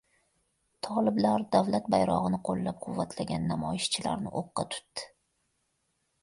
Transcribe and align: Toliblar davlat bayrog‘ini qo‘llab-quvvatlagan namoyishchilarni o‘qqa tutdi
Toliblar 0.85 1.43
davlat 1.55 1.89
bayrog‘ini 1.95 2.39
qo‘llab-quvvatlagan 2.49 3.45
namoyishchilarni 3.53 4.33
o‘qqa 4.41 4.67
tutdi 4.79 5.07